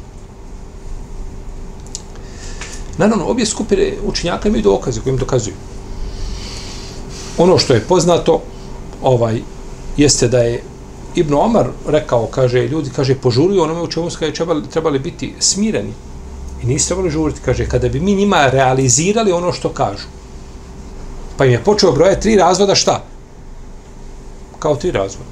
[2.99, 5.55] Naravno, obje skupine učinjaka imaju dokaze kojim dokazuju
[7.39, 8.43] ono što je poznato
[9.03, 9.41] ovaj
[9.97, 10.63] jeste da je
[11.15, 15.93] Ibn Omar rekao, kaže, ljudi, kaže, požuruju onome u čemu kaže, trebali, trebali biti smireni.
[16.63, 20.09] I nisu trebali žuriti, kaže, kada bi mi njima realizirali ono što kažu.
[21.37, 23.03] Pa im je počeo broje tri razvoda, šta?
[24.59, 25.31] Kao tri razvoda.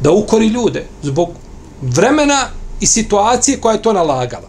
[0.00, 1.28] Da ukori ljude zbog
[1.82, 2.48] vremena
[2.80, 4.48] i situacije koja je to nalagala.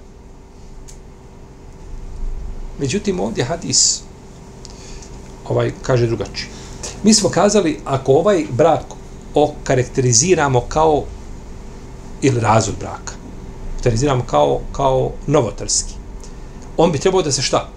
[2.80, 4.02] Međutim, ovdje hadis
[5.50, 6.50] ovaj kaže drugačije.
[7.04, 8.84] Mi smo kazali, ako ovaj brak
[9.34, 11.04] okarakteriziramo kao
[12.22, 13.14] ili razvod braka,
[13.70, 15.94] okarakteriziramo kao, kao novotarski,
[16.78, 17.70] on bi trebao da se šta?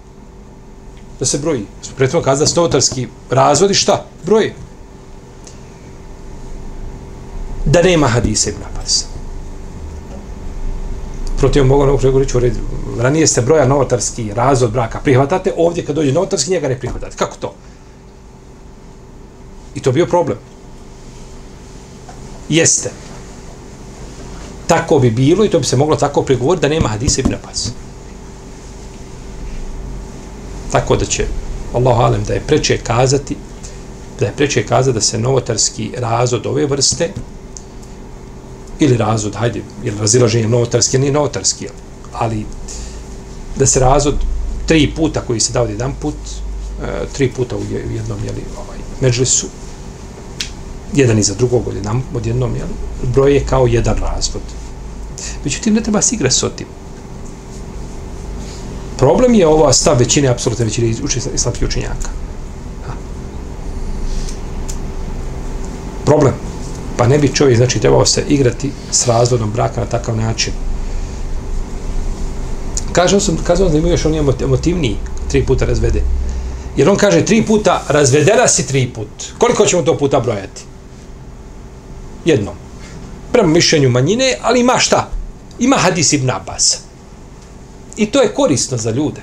[1.19, 1.67] Da se broji.
[1.83, 4.05] Smo pretimo kazali da su novotarski razvodi šta?
[4.25, 4.53] Broji.
[7.65, 9.05] Da nema hadise ibn Abbas.
[11.39, 12.59] Protiv mogu na reći u redu.
[12.99, 17.17] Ranije ste broja novotarski razvod braka prihvatate, ovdje kad dođe novotarski njega ne prihvatate.
[17.17, 17.55] Kako to?
[19.75, 20.39] I to bio problem.
[22.49, 22.91] Jeste.
[24.67, 27.73] Tako bi bilo i to bi se moglo tako pregovoriti da nema hadisa ibn Abbas.
[30.73, 31.27] Tako da će
[31.75, 33.37] Allahu alem, da je preče kazati
[34.21, 37.13] da je preče kazati da se novotarski razod ove vrste
[38.79, 41.69] ili razod, hajde, ili razilaženje novotarski, nije novotarski,
[42.13, 42.47] ali
[43.57, 44.15] da se razod
[44.67, 46.15] tri puta koji se dao jedan put,
[46.83, 49.47] e, tri puta u jednom, jeli, ovaj, međlisu,
[50.95, 52.73] jedan iza drugog od, jedan, od jednom, jeli,
[53.15, 54.43] broje kao jedan razvod.
[55.45, 56.67] Međutim, ne treba se igra s otim.
[58.97, 60.89] Problem je ova stav većine, apsolutne većine
[61.35, 62.09] islamskih učenjaka.
[66.05, 66.35] Problem.
[66.97, 70.53] Pa ne bi čovjek, znači, trebao se igrati s razvodom braka na takav način.
[72.93, 74.97] Kažem sam, kazao da ima još on je emotivniji,
[75.31, 76.03] tri puta razvede.
[76.77, 79.09] Jer on kaže tri puta, razvedena si tri put.
[79.39, 80.63] Koliko ćemo to puta brojati?
[82.25, 82.53] Jedno.
[83.33, 85.09] Prema mišljenju manjine, ali ima šta?
[85.59, 86.79] Ima hadis ibn Abbas.
[87.97, 89.21] I to je korisno za ljude.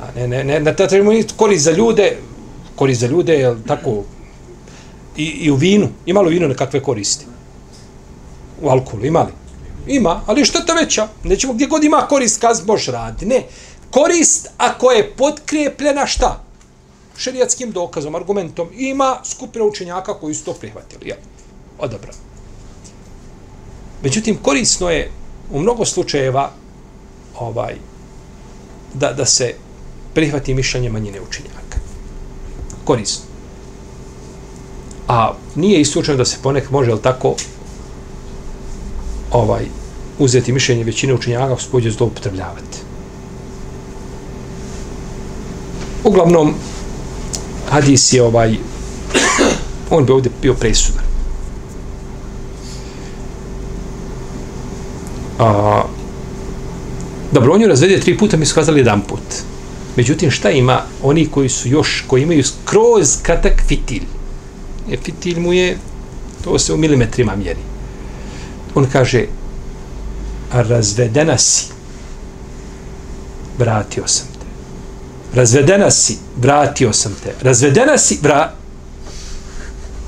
[0.00, 2.16] A ne, ne, ne, ne, trebamo korist za ljude,
[2.76, 4.02] korist za ljude, je tako,
[5.16, 7.26] i, i u vinu, imalo vino nekakve koristi.
[8.62, 9.32] U alkoholu, imali.
[9.86, 11.08] Ima, ali što to veća?
[11.24, 13.26] Nećemo gdje god ima korist, kaz možeš radi.
[13.26, 13.42] Ne,
[13.90, 16.44] korist ako je potkrijepljena šta?
[17.16, 18.68] Šerijatskim dokazom, argumentom.
[18.74, 21.08] Ima skupina učenjaka koji su to prihvatili.
[21.08, 21.16] Ja.
[21.78, 22.18] Odabrano.
[24.02, 25.10] Međutim, korisno je
[25.52, 26.50] u mnogo slučajeva
[27.38, 27.74] ovaj,
[28.94, 29.54] da, da se
[30.14, 31.78] prihvati mišljenje manjine učenjaka.
[32.84, 33.24] Korisno.
[35.08, 37.34] A nije isključeno da se ponek može, jel tako,
[39.32, 39.64] ovaj,
[40.18, 42.78] uzeti mišljenje većine učenjaka ako se pođe zloupotrebljavati.
[46.04, 46.54] Uglavnom,
[47.70, 48.56] hadis je ovaj,
[49.90, 51.04] on bi ovdje bio presudan.
[55.38, 55.82] A,
[57.34, 59.22] dobro, on ju razvede tri puta, mi su kazali jedan put.
[59.96, 64.06] Međutim, šta ima oni koji su još, koji imaju skroz katak fitilj?
[64.88, 65.78] Je fitilj mu je,
[66.44, 67.60] to se u milimetrima mjeri.
[68.74, 69.26] On kaže,
[70.52, 71.66] razvedena si,
[73.58, 74.46] vratio sam te.
[75.36, 77.34] Razvedena si, vratio sam te.
[77.42, 78.52] Razvedena si, vra...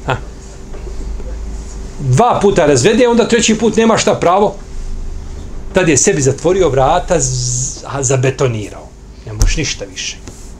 [0.06, 0.16] Ha.
[2.00, 4.56] Dva puta razvede, onda treći put nema šta pravo,
[5.76, 7.16] tad je sebi zatvorio vrata,
[8.00, 8.88] zabetonirao.
[9.26, 10.16] Ne možeš ništa više.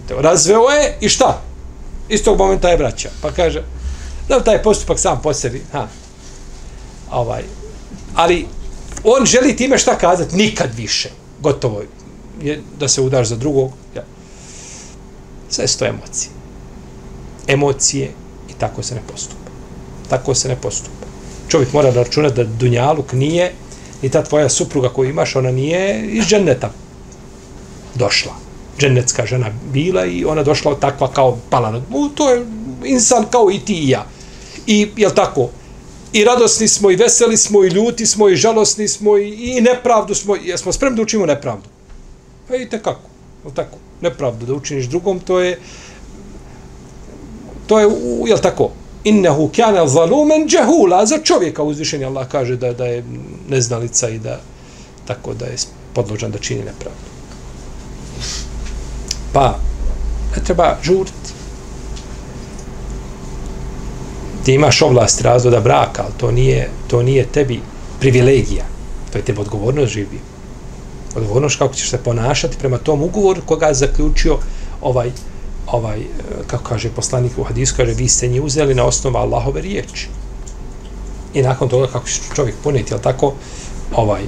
[0.09, 1.41] Razveo je i šta?
[2.09, 3.11] Iz tog momenta je vraća.
[3.23, 3.63] Pa kaže,
[4.29, 5.63] da taj postupak sam po sebi.
[5.73, 5.87] Ha.
[7.11, 7.43] Ovaj.
[8.15, 8.47] Ali,
[9.05, 10.37] on želi time šta kazati?
[10.37, 11.11] Nikad više.
[11.41, 11.83] Gotovo
[12.43, 13.73] je da se udaš za drugog.
[13.95, 14.05] Ja.
[15.49, 16.31] Sve su to emocije.
[17.47, 18.13] Emocije
[18.51, 19.51] i tako se ne postupa.
[20.09, 21.07] Tako se ne postupa.
[21.49, 23.53] Čovjek mora da računa da Dunjaluk nije
[24.03, 26.71] i ta tvoja supruga koju imaš, ona nije iz dženeta
[27.95, 28.33] došla.
[28.79, 32.47] Dženecka žena bila i ona došla takva kao pala na u, to je
[32.85, 34.07] insan kao i ti i ja.
[34.67, 35.49] I, jel tako,
[36.13, 40.15] i radosni smo, i veseli smo, i ljuti smo, i žalosni smo, i, i nepravdu
[40.15, 41.69] smo, i smo spremni da učimo nepravdu.
[42.49, 43.01] Pa i kako,
[43.45, 45.59] jel tako, nepravdu da učiniš drugom, to je,
[47.67, 47.89] to je,
[48.27, 48.71] jel tako,
[49.07, 51.07] innehu kjana zalumen džehula.
[51.07, 53.05] Za čovjeka uzvišeni Allah kaže da, da je
[53.49, 54.41] neznalica i da
[55.07, 55.57] tako da je
[55.95, 57.07] podložan da čini nepravdu.
[59.33, 59.59] Pa
[60.37, 61.35] ne treba žuriti.
[64.45, 67.61] Ti imaš ovlast razvoda braka ali to nije, to nije tebi
[68.01, 68.65] privilegija.
[69.13, 70.21] To je tebi odgovornost živi
[71.17, 74.39] odgovornost kako ćeš se ponašati prema tom ugovoru koga je zaključio
[74.83, 75.11] ovaj
[75.67, 76.07] ovaj, eh,
[76.47, 80.09] kako kaže poslanik u hadisu, kaže, vi ste nje uzeli na osnovu Allahove riječi.
[81.35, 83.33] I nakon toga, kako će čovjek puniti, jel tako,
[83.97, 84.23] ovaj,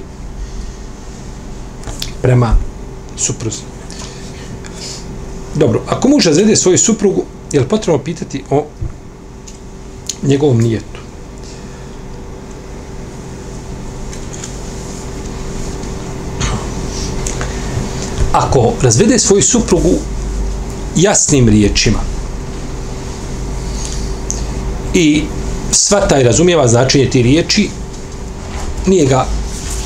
[2.21, 2.55] prema
[3.17, 3.61] supruzi.
[5.55, 8.65] Dobro, ako muž razvede svoju suprugu, je li potrebno pitati o
[10.23, 10.99] njegovom nijetu?
[18.33, 19.93] Ako razvede svoju suprugu
[20.95, 21.99] jasnim riječima.
[24.93, 25.23] I
[25.71, 27.69] sva taj razumijeva značenje ti riječi,
[28.87, 29.25] nije ga,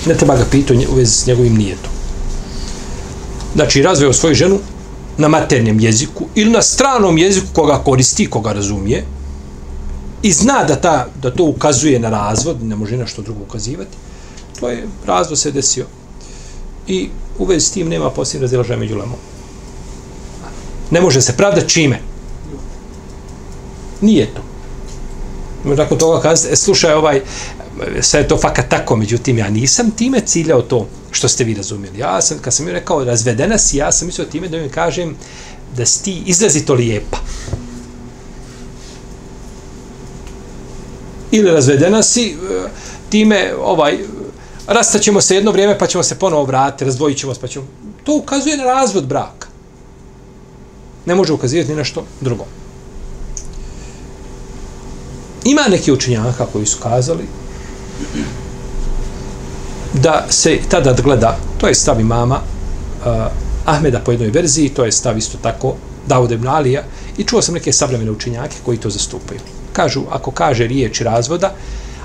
[0.05, 1.91] ne treba ga pitati u vezi s njegovim nijetom.
[3.55, 4.59] Znači, razveo svoju ženu
[5.17, 9.05] na maternjem jeziku ili na stranom jeziku koga koristi, koga razumije,
[10.23, 13.97] i zna da, ta, da to ukazuje na razvod, ne može na što drugo ukazivati,
[14.59, 15.85] to je razvod se desio.
[16.87, 19.17] I u vezi s tim nema posljednje razilažaja među lemom.
[20.93, 21.99] Ne može se pravda čime?
[24.01, 24.41] Nije to.
[25.63, 27.21] Nakon toga kazati, e, slušaj, ovaj,
[28.01, 31.99] sve je to fakat tako, međutim, ja nisam time ciljao to što ste vi razumjeli.
[31.99, 35.15] Ja sam, kad sam mi rekao, razvedena si, ja sam mislio time da mi kažem,
[35.77, 37.17] da si ti izrazito lijepa.
[41.31, 42.69] Ili razvedena si, e,
[43.09, 43.97] time, ovaj,
[44.67, 47.65] rastaćemo se jedno vrijeme pa ćemo se ponovo vratiti, razdvojit ćemo se pa ćemo...
[48.03, 49.52] To ukazuje na razvod braka.
[51.05, 52.45] Ne može ukazivati ni nešto drugo.
[55.45, 57.23] Ima neki učinjaka koji su kazali
[59.93, 63.11] da se tada gleda, to je stav imama uh,
[63.65, 65.75] Ahmeda po jednoj verziji, to je stav isto tako
[66.07, 66.83] Davud ibn Alija
[67.17, 69.39] i čuo sam neke savremene učinjake koji to zastupaju.
[69.73, 71.53] Kažu, ako kaže riječ razvoda,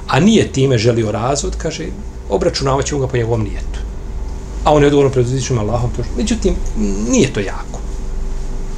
[0.09, 1.87] a nije time želio razvod, kaže,
[2.31, 3.81] obračunavat ćemo ga po njegovom nijetu.
[4.65, 5.91] A on je odgovorno pred uzvišenim Allahom.
[5.97, 6.55] To, međutim,
[7.11, 7.81] nije to jako.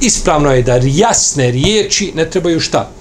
[0.01, 2.91] Ispravno je da jasne riječi ne trebaju šta?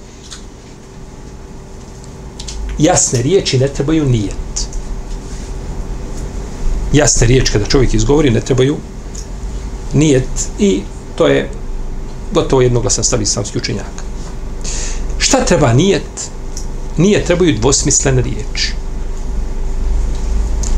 [2.79, 4.69] Jasne riječi ne trebaju nijet.
[6.93, 8.77] Jasne riječi kada čovjek izgovori ne trebaju
[9.95, 10.83] nijet i
[11.17, 11.51] to je
[12.33, 14.03] gotovo jednoglasan stav islamski učenjaka.
[15.19, 16.31] Šta treba nijet?
[16.97, 18.73] Nije trebaju dvosmislene riječi.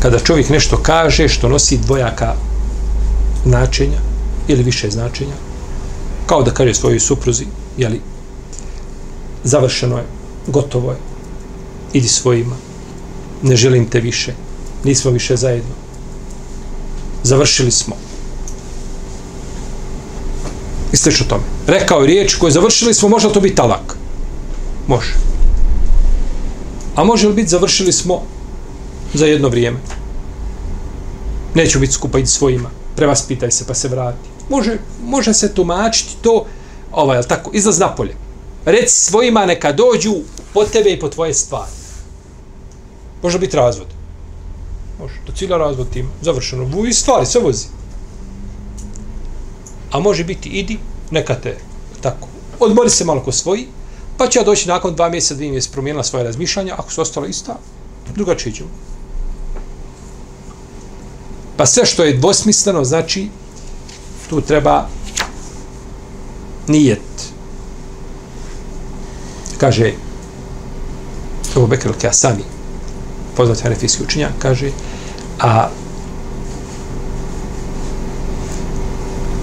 [0.03, 2.35] Kada čovjek nešto kaže što nosi dvojaka
[3.45, 3.99] značenja
[4.49, 5.35] ili više značenja,
[6.27, 8.01] kao da kaže svojoj supruzi, jeli,
[9.45, 10.05] završeno je,
[10.47, 10.99] gotovo je,
[11.93, 12.57] idi svojima,
[13.43, 14.35] ne želim te više,
[14.85, 15.75] nismo više zajedno,
[17.23, 17.97] završili smo,
[20.93, 21.43] i slično tome.
[21.67, 23.97] Rekao je riječ koju završili smo, može to biti talak?
[24.87, 25.15] Može.
[26.95, 28.23] A može li biti završili smo
[29.15, 29.79] za jedno vrijeme?
[31.55, 32.71] Neću biti skupa idi svojima.
[32.97, 34.32] Prevaspitaj se pa se vrati.
[34.49, 36.47] Može, može se tumačiti to,
[36.93, 38.17] ovaj, jel tako, izlaz napolje.
[38.65, 40.15] Reci svojima neka dođu
[40.55, 41.73] po tebe i po tvoje stvari.
[43.23, 43.87] Može biti razvod.
[45.01, 46.11] Može, to cilja razvod tim.
[46.23, 46.65] Završeno.
[46.65, 47.67] Vuj stvari, sve vozi
[49.93, 50.79] a može biti idi,
[51.11, 51.57] neka te
[52.01, 52.29] tako,
[52.61, 53.67] odmori se malo ko svoji,
[54.17, 57.27] pa će ja doći nakon dva mjeseca, dvije mjeseca promijenila svoje razmišljanja, ako su ostala
[57.27, 57.59] ista,
[58.15, 58.69] drugačije ćemo.
[61.57, 63.29] Pa sve što je dvosmisleno, znači,
[64.33, 64.89] tu treba
[66.69, 67.33] nijet.
[69.59, 69.93] Kaže,
[71.57, 72.43] Ebu Bekr al-Kasani,
[73.37, 74.71] poznat hanefijski učinjak, kaže,
[75.41, 75.69] a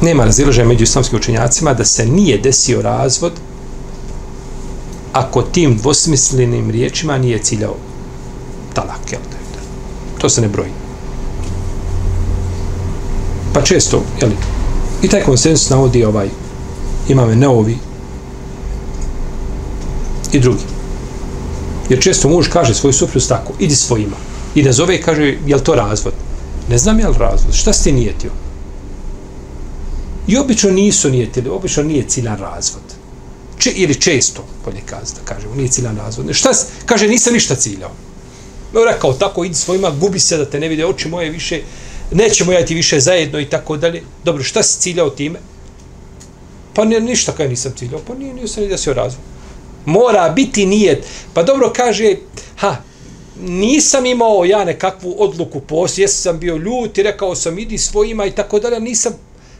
[0.01, 3.33] nema razilaženja među islamskim učenjacima da se nije desio razvod
[5.13, 7.75] ako tim dvosmislenim riječima nije ciljao
[8.73, 9.11] talak.
[9.11, 9.21] Jel,
[10.17, 10.71] to se ne broji.
[13.53, 14.31] Pa često, jel,
[15.01, 16.29] i taj konsensus navodi ovaj
[17.09, 17.77] imame neovi
[20.31, 20.63] i drugi.
[21.89, 24.15] Jer često muž kaže svoj suprus tako, idi svojima.
[24.55, 26.13] I da zove i kaže, jel to razvod?
[26.69, 28.31] Ne znam jel razvod, šta si ti nijetio?
[30.27, 32.83] I obično nisu nijetili, obično nije ciljan razvod.
[33.57, 36.25] Če, ili često, bolje kazi da kažemo, nije ciljan razvod.
[36.31, 36.51] Šta,
[36.85, 37.91] kaže, nisam ništa ciljao.
[38.73, 41.61] No, rekao, tako, idi svojima, gubi se da te ne vide oči moje više,
[42.11, 44.03] nećemo jajti više zajedno i tako dalje.
[44.23, 45.39] Dobro, šta si ciljao time?
[46.73, 49.23] Pa ne, ništa kaj nisam ciljao, pa nije, nisam ni da se razvoj.
[49.85, 51.05] Mora biti nijet.
[51.33, 52.15] Pa dobro kaže,
[52.57, 52.75] ha,
[53.41, 58.31] nisam imao ja nekakvu odluku poslije, jesam bio ljut i rekao sam idi svojima i
[58.31, 59.13] tako dalje, nisam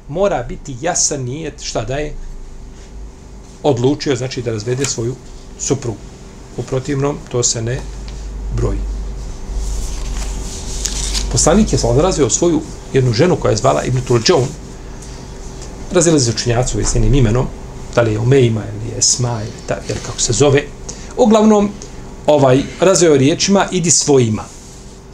[0.07, 2.13] mora biti jasan nijet šta da je
[3.63, 5.15] odlučio, znači da razvede svoju
[5.59, 5.97] suprugu.
[6.57, 7.79] U protivnom, to se ne
[8.55, 8.88] broji.
[11.31, 12.61] Poslanik je odrazio svoju
[12.93, 14.45] jednu ženu koja je zvala Ibn Tulđon,
[15.91, 17.47] Razilazi se učinjacu s njenim imenom,
[17.95, 20.63] da li je Umejma ili je Esma ili ta, ili kako se zove.
[21.17, 21.69] Uglavnom,
[22.27, 24.43] ovaj, razveo riječima, idi svojima.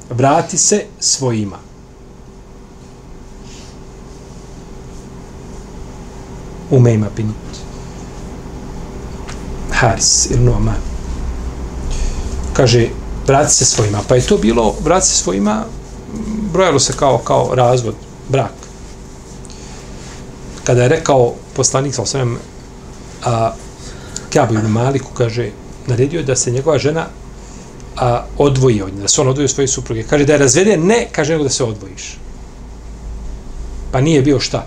[0.09, 1.57] Vrati se svojima.
[6.71, 7.35] Umejma binut.
[9.71, 10.75] Haris ili Numan.
[12.53, 12.87] Kaže,
[13.27, 14.01] vrati se svojima.
[14.07, 15.65] Pa je to bilo, vrati se svojima,
[16.55, 17.95] brojalo se kao, kao razvod,
[18.29, 18.51] brak.
[20.63, 22.37] Kada je rekao poslanik sa osvijem,
[23.25, 23.51] a
[24.29, 25.49] Kjabu ibn Maliku, kaže,
[25.87, 27.05] naredio je da se njegova žena
[27.97, 30.03] a, odvoji od nje, da se on odvoji od svoje supruge.
[30.03, 32.17] Kaže, da je razvede, ne, kaže, nego da se odvojiš.
[33.91, 34.65] Pa nije bio šta?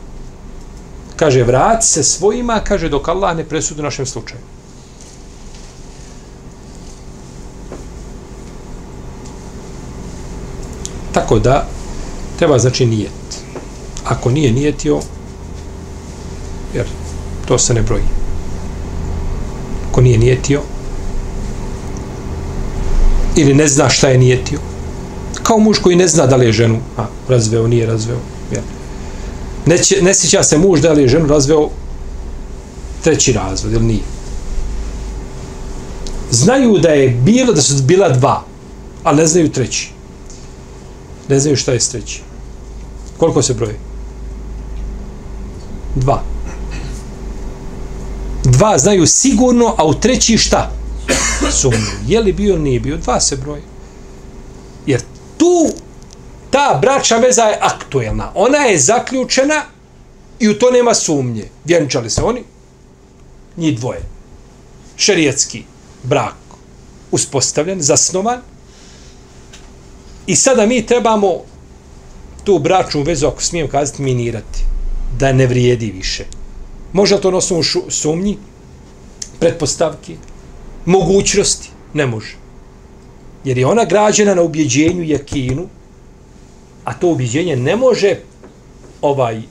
[1.18, 4.40] kaže, vrati se svojima, kaže, dok Allah ne presudi našem slučaju.
[11.12, 11.66] Tako da,
[12.38, 13.10] treba znači nijet.
[14.04, 15.00] Ako nije nijetio,
[16.74, 16.86] jer
[17.46, 18.02] to se ne broji.
[19.90, 20.60] Ako nije nijetio,
[23.36, 24.58] ili ne zna šta je nijetio,
[25.42, 28.18] kao muž koji ne zna da li je ženu a, razveo, nije razveo,
[28.52, 28.62] jer
[29.66, 31.70] ne, će, ne sjeća se muž da li je ženu razveo
[33.04, 34.02] treći razvod, ili nije?
[36.30, 38.42] Znaju da je bilo, da su bila dva,
[39.04, 39.90] ali ne znaju treći.
[41.28, 42.27] Ne znaju šta je s treći.
[43.18, 43.76] Koliko se broji?
[45.94, 46.22] Dva.
[48.44, 50.70] Dva znaju sigurno, a u treći šta?
[51.50, 51.90] Sumnju.
[52.06, 52.96] Je li bio, nije bio?
[52.96, 53.62] Dva se broji.
[54.86, 55.02] Jer
[55.36, 55.68] tu
[56.50, 58.32] ta braća veza je aktuelna.
[58.34, 59.62] Ona je zaključena
[60.38, 61.48] i u to nema sumnje.
[61.64, 62.44] Vjenčali se oni?
[63.56, 64.02] Njih dvoje.
[64.96, 65.64] Šerijetski
[66.02, 66.34] brak
[67.10, 68.40] uspostavljen, zasnovan.
[70.26, 71.42] I sada mi trebamo
[72.48, 74.64] tu bračnu vezu, ako smijem kazati, minirati.
[75.18, 76.24] Da ne vrijedi više.
[76.92, 78.38] Može li to na osnovu sumnji?
[79.40, 80.16] Pretpostavki?
[80.86, 81.70] Mogućnosti?
[81.94, 82.36] Ne može.
[83.44, 85.68] Jer je ona građena na ubjeđenju jakinu,
[86.84, 88.16] a to ubjeđenje ne može
[89.02, 89.42] ovaj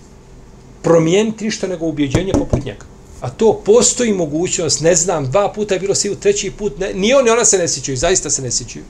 [0.82, 2.86] promijeniti ništa nego ubjeđenje poput njega.
[3.22, 6.93] A to postoji mogućnost, ne znam, dva puta je bilo si u treći put, ne,
[6.93, 8.86] ni oni, ona se ne sjećaju, zaista se ne sjećaju.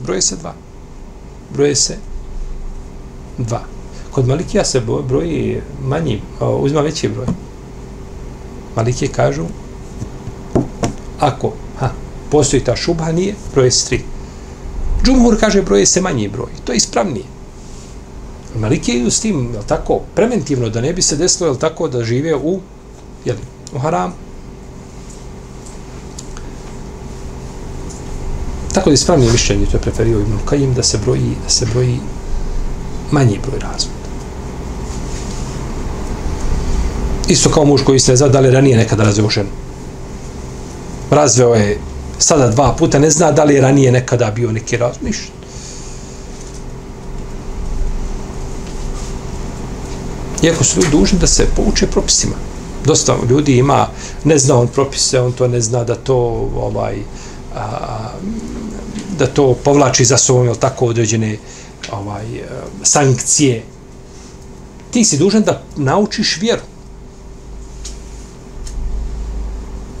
[0.00, 0.69] Broje se dva.
[1.54, 1.96] Broje se
[3.38, 3.60] dva.
[4.10, 7.26] Kod Malikija se broji manji, uzima veći broj.
[8.76, 9.44] Malikije kažu,
[11.20, 11.90] ako ha,
[12.30, 14.02] postoji ta šubha, nije, broje se tri.
[15.04, 16.50] Džumhur kaže broje se manji broj.
[16.64, 17.24] To je ispravnije.
[18.58, 22.04] Malike idu s tim, jel tako, preventivno, da ne bi se desilo, jel tako, da
[22.04, 22.60] žive u,
[23.24, 23.36] jel,
[23.74, 24.14] u haram.
[28.80, 31.98] Tako da ispravnije mišljenje, to je preferio Ibn Kajim, da se broji, da se broji
[33.10, 34.00] manji broj razvoda.
[37.28, 39.48] Isto kao muž koji se ne zna da li ranije nekada razveo ženu.
[41.10, 41.78] Razveo je
[42.18, 45.04] sada dva puta, ne zna da li je ranije nekada bio neki razvod.
[45.04, 45.32] Ništa.
[50.42, 52.36] Iako su ljudi dužni da se pouče propisima.
[52.84, 53.86] Dosta ljudi ima,
[54.24, 56.16] ne zna on propise, on to ne zna da to
[56.56, 56.96] ovaj
[57.54, 58.08] a,
[59.20, 61.38] da to povlači za sobom ili tako određene
[61.92, 62.46] ovaj eh,
[62.82, 63.62] sankcije.
[64.90, 66.62] Ti si dužan da naučiš vjeru.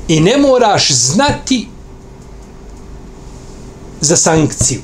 [0.08, 1.68] I ne moraš znati
[4.00, 4.80] za sankciju.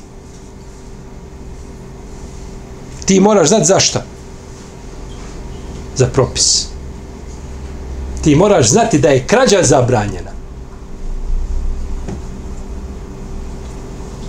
[3.05, 3.99] Ti moraš znati zašto
[5.95, 6.65] za propis.
[8.23, 10.26] Ti moraš znati da je krađa zabranjena.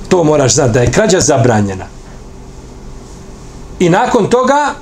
[0.09, 1.86] To moraš znati da je krađa zabranjena.
[3.78, 4.74] I nakon toga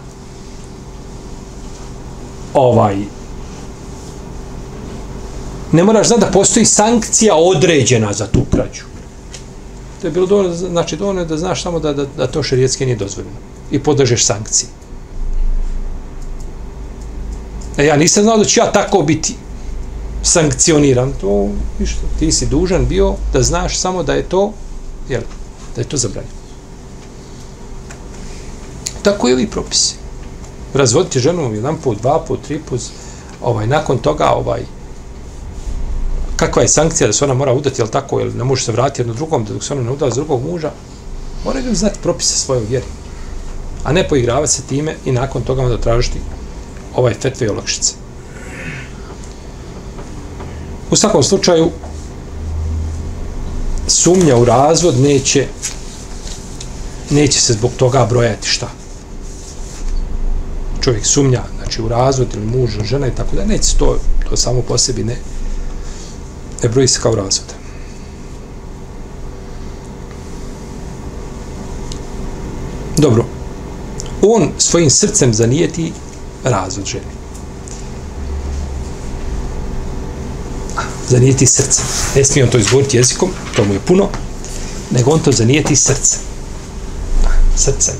[2.54, 2.96] ovaj
[5.72, 8.82] ne moraš znati da postoji sankcija određena za tu krađu.
[10.00, 12.96] To je bilo dovoljno, znači dovoljno da znaš samo da, da, da to šerijetski nije
[12.96, 13.36] dozvoljeno.
[13.70, 14.68] I podržeš sankcije.
[17.76, 19.34] E ja nisam znao da ću ja tako biti
[20.22, 21.12] sankcioniran.
[21.20, 21.48] To,
[21.78, 24.52] ništa, ti si dužan bio da znaš samo da je to,
[25.08, 25.22] jel,
[25.74, 26.34] da je to zabranjeno.
[29.02, 29.94] Tako je ovi propisi.
[30.74, 32.80] Razvoditi ženu jedan put, dva put, tri put,
[33.42, 34.62] ovaj, nakon toga, ovaj,
[36.36, 39.00] kakva je sankcija da se ona mora udati, jel tako, jel ne može se vratiti
[39.00, 40.70] jedno drugom, da dok se ona ne udala drugog muža,
[41.44, 42.86] mora ljudi znati propise svoje vjeri.
[43.84, 46.18] A ne poigravati se time i nakon toga onda tražiti
[46.96, 47.94] ovaj fetve i olakšice.
[50.90, 51.70] U svakom slučaju,
[53.86, 55.46] sumnja u razvod neće
[57.10, 58.68] neće se zbog toga brojati šta.
[60.80, 63.98] Čovjek sumnja, znači u razvod ili muž ili žena i tako da neće to,
[64.30, 65.16] to samo po sebi ne,
[66.62, 67.54] ne broji se kao razvod.
[72.96, 73.24] Dobro.
[74.22, 75.92] On svojim srcem zanijeti
[76.44, 77.25] razvod ženi.
[81.08, 81.82] Zanijeti srce.
[82.16, 84.08] Ne smije on to izgovoriti jezikom, to mu je puno,
[84.90, 86.16] nego on to zanijeti srce.
[87.56, 87.92] Srce.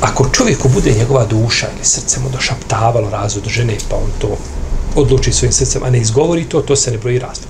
[0.00, 4.36] Ako čovjeku bude njegova duša ili srce mu došaptavalo razvod žene, pa on to
[4.94, 7.48] odluči svojim srcem, a ne izgovori to, to se ne broji razvod.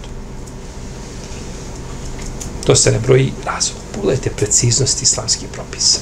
[2.65, 3.81] To se ne broji razvod.
[3.95, 5.99] Pogledajte preciznost islamskih propisa.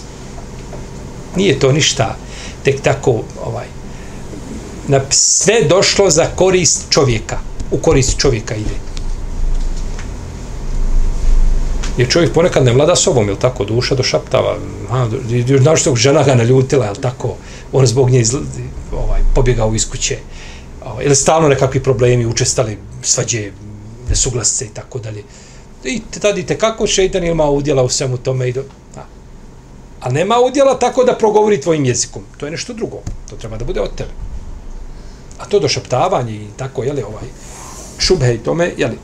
[1.36, 2.16] Nije to ništa
[2.64, 3.77] tek tako ovaj
[4.88, 7.38] na sve došlo za korist čovjeka.
[7.70, 8.88] U korist čovjeka ide.
[11.98, 14.56] Je čovjek ponekad ne vlada sobom, je tako, duša došaptava,
[14.90, 15.08] a,
[15.58, 17.36] znaš što žena ga naljutila, je tako,
[17.72, 18.40] on zbog nje izla,
[18.92, 20.18] ovaj, pobjegao iz kuće,
[20.84, 23.50] ovaj, ili stalno nekakvi problemi, učestali svađe,
[24.08, 25.22] nesuglasice i tako dalje.
[25.84, 28.62] I tada idete kako šeitan ima udjela u svemu tome i do,
[28.96, 29.00] a,
[30.00, 32.22] A nema udjela tako da progovori tvojim jezikom.
[32.36, 33.00] To je nešto drugo.
[33.30, 34.10] To treba da bude od tebe.
[35.38, 37.28] A to došaptavanje i tako, jeli, ovaj,
[37.98, 38.98] šubhe i tome, jeli,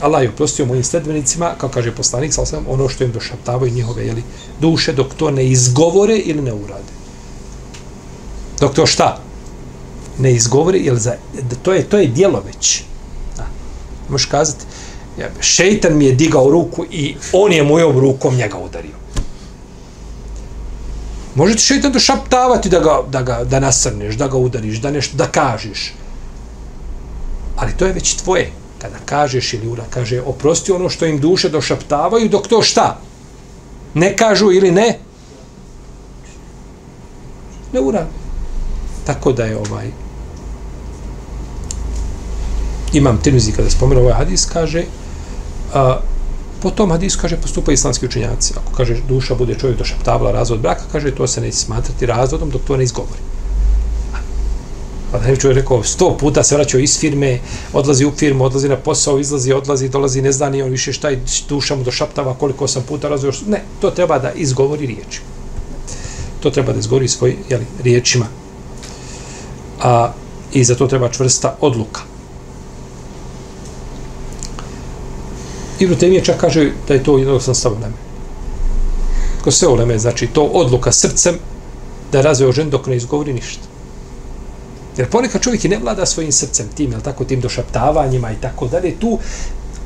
[0.00, 4.06] Allah je oprostio mojim sledbenicima, kao kaže poslanik, sal sam, ono što im došaptavaju njihove,
[4.06, 4.22] jeli,
[4.60, 6.92] duše, dok to ne izgovore ili ne urade.
[8.60, 9.18] Dok to šta?
[10.18, 11.14] Ne izgovore, jel za,
[11.62, 12.82] to je, to je dijelo već.
[13.36, 13.46] Da.
[14.08, 14.64] Možeš kazati,
[15.18, 19.02] ja, šeitan mi je digao ruku i on je mojom rukom njega udario.
[21.34, 25.16] Može ti šeitan došaptavati da ga, da ga da nasrneš, da ga udariš, da nešto,
[25.16, 25.92] da kažeš.
[27.56, 28.50] Ali to je već tvoje.
[28.78, 32.98] Kada kažeš ili ura kaže, oprosti ono što im duše došaptavaju, dok to šta?
[33.94, 34.98] Ne kažu ili ne?
[37.72, 38.06] Ne ura.
[39.06, 39.90] Tako da je ovaj
[42.92, 44.84] imam Tirmizi kada spomenu ovaj hadis, kaže
[45.74, 46.00] a,
[46.62, 48.54] po tom hadisu kaže postupa islamski učenjaci.
[48.56, 52.62] Ako kaže duša bude čovjek došaptavala razvod braka, kaže to se neće smatrati razvodom dok
[52.62, 53.20] to ne izgovori.
[55.12, 57.38] Pa da je čovjek rekao, sto puta se vraćao iz firme,
[57.72, 61.10] odlazi u firmu, odlazi na posao, izlazi, odlazi, dolazi, ne zna ni on više šta
[61.10, 63.32] i duša mu došaptava, koliko sam puta razvio.
[63.46, 65.20] Ne, to treba da izgovori riječi.
[66.40, 68.26] To treba da izgovori svoj jeli, riječima.
[69.82, 70.12] A,
[70.52, 72.11] I za to treba čvrsta odluka.
[75.82, 77.94] Ibn Temije čak kaže da je to sam stav uleme.
[79.44, 81.34] Ko sve uleme, znači to odluka srcem
[82.12, 83.62] da razve o žen dok ne izgovori ništa.
[84.96, 88.68] Jer ponekad čovjek i ne vlada svojim srcem tim, jel tako, tim došaptavanjima i tako
[88.68, 89.18] dalje, tu,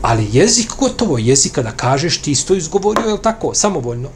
[0.03, 4.09] ali jezik gotovo, jezik kada kažeš ti isto izgovorio, jel tako, samovoljno.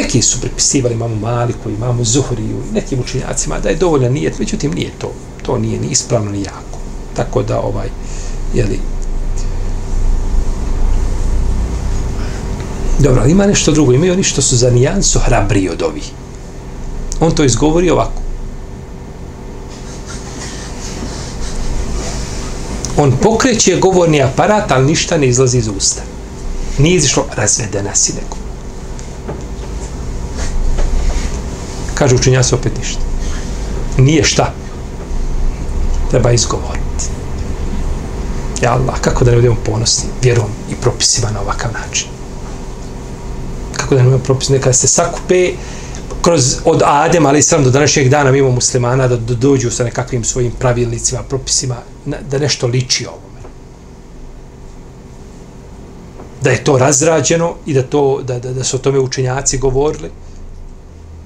[0.00, 4.38] Neki su pripisivali mamu Maliku i mamu Zuhriju i nekim učinjacima da je dovoljno nijet,
[4.38, 5.12] međutim nije to.
[5.42, 6.78] To nije ni ispravno ni jako.
[7.16, 7.88] Tako da ovaj,
[8.54, 8.78] jeli,
[12.98, 13.92] Dobro, ali ima nešto drugo.
[13.92, 16.10] Imaju oni što su za nijansu hrabri od ovih.
[17.20, 18.22] On to izgovori ovako.
[22.96, 26.02] On pokreće govorni aparat, ali ništa ne izlazi iz usta.
[26.78, 28.43] Nije izišlo, razvedena si nekom.
[32.04, 33.00] Kaže učenja se opet ništa.
[33.98, 34.52] Nije šta.
[36.10, 37.04] Treba izgovoriti.
[38.62, 42.08] Ja Allah, kako da ne budemo ponosni vjerom i propisima na ovakav način.
[43.76, 45.52] Kako da ne budemo propisni, kada se sakupe
[46.22, 50.52] kroz od Adem, ali sam do današnjeg dana mimo muslimana da, dođu sa nekakvim svojim
[50.58, 53.40] pravilnicima, propisima, da nešto liči ovome.
[56.42, 60.10] Da je to razrađeno i da, to, da, da, da su o tome učenjaci govorili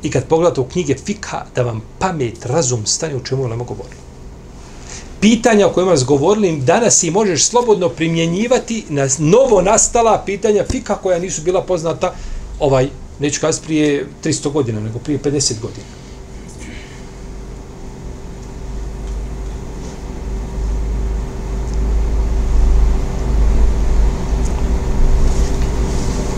[0.02, 3.96] i kad pogledate u knjige Fikha, da vam pamet, razum stane u čemu ulema govori.
[5.20, 11.18] Pitanja o kojima govorili danas i možeš slobodno primjenjivati na novo nastala pitanja Fikha koja
[11.18, 12.14] nisu bila poznata
[12.60, 12.88] ovaj,
[13.18, 15.86] neću kazi prije 300 godina, nego prije 50 godina.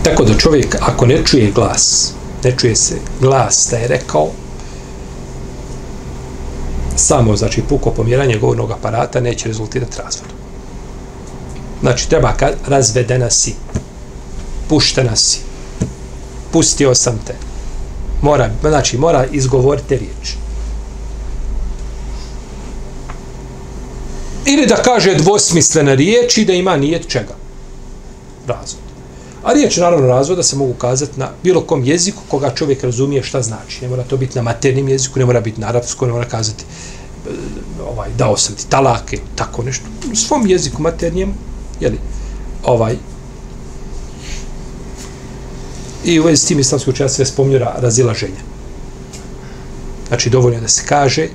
[0.03, 4.29] Tako da čovjek, ako ne čuje glas, ne čuje se glas da je rekao
[6.95, 10.37] samo, znači, puko pomjeranje govornog aparata neće rezultirati razvodom.
[11.81, 13.55] Znači, treba kad razvedena si,
[14.69, 15.39] puštena si,
[16.51, 17.33] pustio sam te,
[18.21, 20.35] mora, znači, mora izgovoriti riječ.
[24.45, 27.35] Ili da kaže dvosmislena riječ i da ima nijet čega.
[28.47, 28.80] Razvod.
[29.43, 33.41] A riječ naravno razvoda se mogu kazati na bilo kom jeziku koga čovjek razumije šta
[33.41, 33.81] znači.
[33.81, 36.63] Ne mora to biti na maternim jeziku, ne mora biti na arapskom, ne mora kazati
[37.27, 37.29] e,
[37.91, 39.85] ovaj, dao sam ti talake, tako nešto.
[40.11, 41.33] U svom jeziku maternijem,
[41.79, 41.99] jeli,
[42.63, 42.95] ovaj,
[46.05, 48.41] i u vezi s tim islamski učenjaci sve spomnju razilaženja.
[50.07, 51.27] Znači, dovoljno da se kaže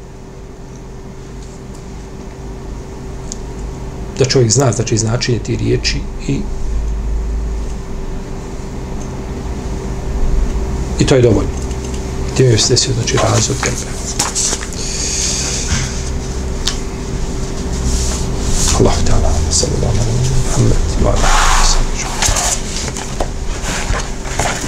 [4.18, 5.98] da čovjek zna znači značenje ti riječi
[6.28, 6.40] i
[11.00, 11.50] I to je dovoljno.
[12.36, 13.74] Time je se desio, znači, razvod, jel,